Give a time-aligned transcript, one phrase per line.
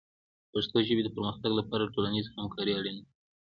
[0.45, 3.11] د پښتو ژبې د پرمختګ لپاره ټولنیز همکاري اړینه ده.